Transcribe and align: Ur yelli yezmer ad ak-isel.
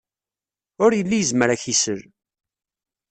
Ur 0.83 0.91
yelli 0.93 1.17
yezmer 1.17 1.49
ad 1.49 1.53
ak-isel. 1.57 2.01